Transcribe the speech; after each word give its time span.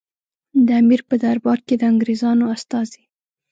د 0.67 0.69
امیر 0.81 1.01
په 1.09 1.15
دربار 1.23 1.59
کې 1.67 1.75
د 1.77 1.81
انګریزانو 1.91 2.45
استازي. 2.55 3.03